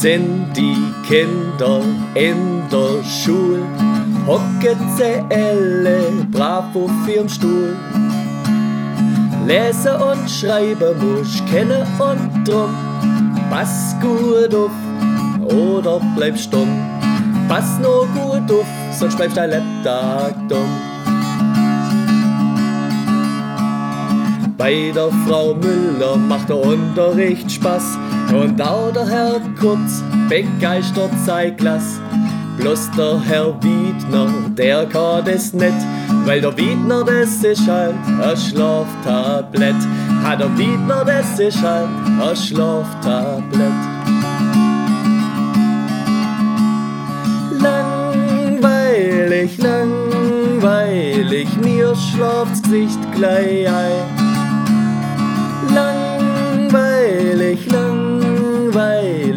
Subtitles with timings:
[0.00, 1.82] sind die Kinder
[2.14, 3.60] in der Schule,
[4.26, 7.76] hocken sie alle brav auf ihrem Stuhl.
[9.46, 12.74] Lesen und schreiben muss kennen und drum,
[13.50, 14.70] pass gut auf
[15.54, 16.68] oder bleib stumm.
[17.46, 18.66] Pass nur gut auf,
[18.98, 20.70] sonst bleibst dein Lebtag dumm.
[24.56, 27.98] Bei der Frau Müller macht der Unterricht Spaß
[28.32, 32.00] und auch der Herr Kurz begeistert sei Klass.
[32.58, 35.72] Bloß der Herr Wiedner, der kann das nicht,
[36.24, 39.76] weil der Wiedner, das ist halt ein Schlaftablett.
[40.22, 41.88] Hat der Wiedner, das ist halt
[42.20, 43.72] ein Schlaftablett.
[47.62, 54.29] Langweilig, langweilig, mir schlaft's Gesicht gleich ein.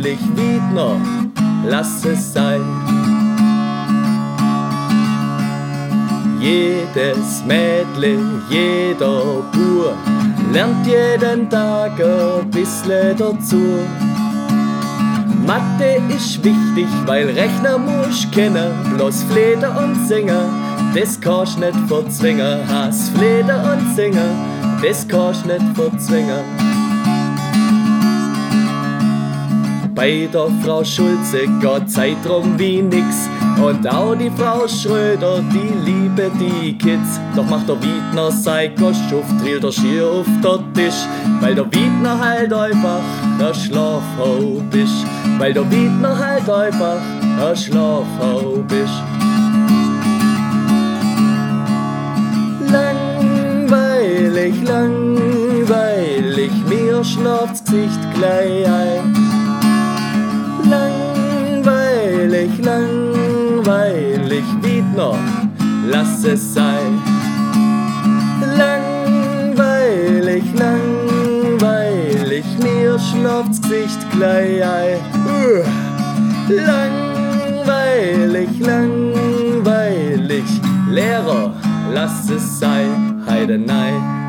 [0.04, 0.98] Langweilig, Wiedner,
[1.68, 2.62] lass es sein.
[6.40, 9.94] Jedes Mädle, jeder Bur
[10.52, 13.80] lernt jeden Tag ein bisschen dazu.
[15.46, 20.46] Mathe ist wichtig, weil Rechner muss kennen, bloß Fleder und Singer,
[20.94, 22.60] das kannst nicht verzwingen.
[22.68, 24.30] Hass Fleder und Singer,
[24.82, 26.73] das kannst nicht verzwingen.
[29.96, 33.30] Bei der Frau Schulze geht Zeit drum wie nix.
[33.64, 37.20] Und auch die Frau Schröder, die liebe die Kids.
[37.36, 41.06] Doch macht der Wiedner auf, drillt der Schier auf der Tisch.
[41.42, 43.02] Weil der Wiedner halt einfach
[43.40, 45.06] der Schlafhaub ist.
[45.38, 47.00] Weil der Wiedner halt einfach
[47.40, 49.04] der Schlafhaub ist.
[52.72, 59.23] Langweilig, langweilig, mir schlaft's Gesicht gleich ein.
[64.44, 65.18] Langweilig, Wiedner,
[65.90, 67.02] lass es sein.
[68.58, 75.00] Langweilig, langweilig, mir schlaft's Gesicht gleich ein.
[76.50, 80.46] Langweilig, langweilig,
[80.90, 81.54] Lehrer,
[81.94, 84.23] lass es sein, heide nein.